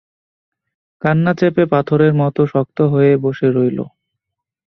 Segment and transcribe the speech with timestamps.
[1.01, 3.79] কান্না চেপে পাথরের মতো শক্ত হয়ে বসে রইল।